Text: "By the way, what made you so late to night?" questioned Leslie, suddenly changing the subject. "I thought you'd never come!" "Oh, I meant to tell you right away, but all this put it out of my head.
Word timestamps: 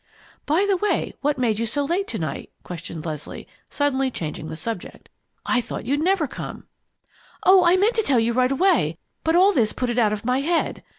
"By 0.47 0.65
the 0.67 0.77
way, 0.77 1.13
what 1.21 1.37
made 1.37 1.59
you 1.59 1.67
so 1.67 1.85
late 1.85 2.07
to 2.07 2.17
night?" 2.17 2.49
questioned 2.63 3.05
Leslie, 3.05 3.47
suddenly 3.69 4.09
changing 4.09 4.47
the 4.47 4.55
subject. 4.55 5.09
"I 5.45 5.61
thought 5.61 5.85
you'd 5.85 6.01
never 6.01 6.25
come!" 6.25 6.65
"Oh, 7.43 7.63
I 7.63 7.77
meant 7.77 7.93
to 7.97 8.01
tell 8.01 8.19
you 8.19 8.33
right 8.33 8.51
away, 8.51 8.97
but 9.23 9.35
all 9.35 9.53
this 9.53 9.73
put 9.73 9.91
it 9.91 9.99
out 9.99 10.11
of 10.11 10.25
my 10.25 10.39
head. 10.41 10.81